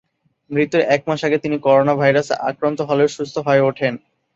[0.49, 3.93] মৃত্যুর একমাস আগে তিনি করোনা ভাইরাসে আক্রান্ত হলেও সুস্থ হয়ে ওঠেন।